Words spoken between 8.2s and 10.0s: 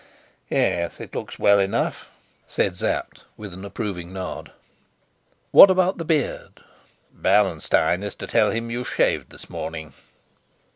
tell him you've shaved this morning."